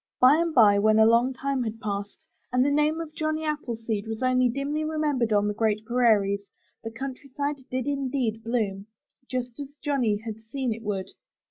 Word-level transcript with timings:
By 0.19 0.37
and 0.37 0.51
by, 0.51 0.79
when 0.79 0.97
a 0.97 1.05
long 1.05 1.31
time 1.31 1.61
had 1.61 1.79
passed, 1.79 2.25
and 2.51 2.65
the 2.65 2.71
name 2.71 2.99
of 2.99 3.13
Johnny 3.13 3.43
Appleseed 3.45 4.07
was 4.07 4.23
only 4.23 4.49
dimly 4.49 4.83
remembered 4.83 5.31
on 5.31 5.47
the 5.47 5.53
great 5.53 5.85
prairies, 5.85 6.49
the 6.83 6.89
countryside 6.89 7.57
did 7.69 7.85
indeed 7.85 8.43
bloom, 8.43 8.87
just 9.29 9.59
as 9.59 9.75
Johnny 9.75 10.17
had 10.25 10.37
seen 10.41 10.73
it 10.73 10.81
would. 10.81 11.11